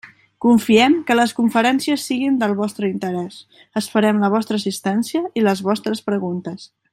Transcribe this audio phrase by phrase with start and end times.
[0.43, 3.37] Confiem que les conferències siguin del vostre interès,
[3.83, 6.67] esperem la vostra assistència i les vostres preguntes.